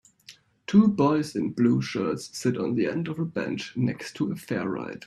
[0.65, 4.35] Two boys in blue shirts sit on the end of a bench next to a
[4.35, 4.99] fair ride.